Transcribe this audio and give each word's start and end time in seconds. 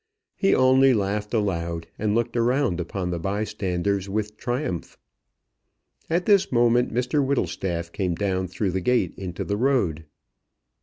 He 0.35 0.55
only 0.55 0.95
laughed 0.95 1.31
aloud, 1.31 1.85
and 1.99 2.15
looked 2.15 2.35
around 2.35 2.79
upon 2.79 3.11
the 3.11 3.19
bystanders 3.19 4.09
with 4.09 4.35
triumph. 4.35 4.97
At 6.09 6.25
this 6.25 6.51
moment 6.51 6.91
Mr 6.91 7.23
Whittlestaff 7.23 7.91
came 7.91 8.15
down 8.15 8.47
through 8.47 8.71
the 8.71 8.81
gate 8.81 9.13
into 9.15 9.43
the 9.43 9.57
road. 9.57 10.05